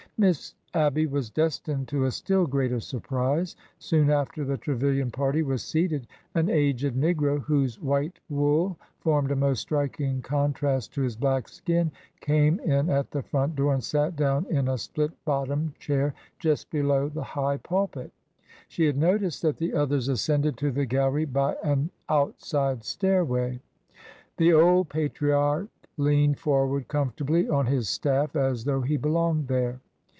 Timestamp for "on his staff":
27.49-28.35